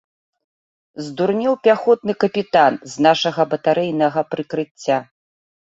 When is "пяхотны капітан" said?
1.67-2.73